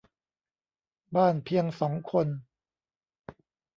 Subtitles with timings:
[1.15, 2.27] บ้านเพียง สอง คน